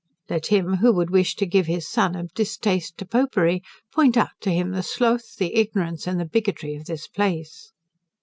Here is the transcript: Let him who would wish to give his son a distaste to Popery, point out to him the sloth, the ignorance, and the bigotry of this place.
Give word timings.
Let 0.31 0.47
him 0.47 0.77
who 0.77 0.91
would 0.93 1.11
wish 1.11 1.35
to 1.35 1.45
give 1.45 1.67
his 1.67 1.87
son 1.87 2.15
a 2.15 2.23
distaste 2.23 2.97
to 2.97 3.05
Popery, 3.05 3.61
point 3.93 4.17
out 4.17 4.31
to 4.39 4.49
him 4.51 4.71
the 4.71 4.81
sloth, 4.81 5.35
the 5.35 5.53
ignorance, 5.53 6.07
and 6.07 6.19
the 6.19 6.25
bigotry 6.25 6.73
of 6.73 6.85
this 6.85 7.07
place. 7.07 7.71